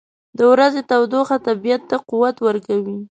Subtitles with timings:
[0.37, 2.97] •د ورځې تودوخه طبیعت ته قوت ورکوي.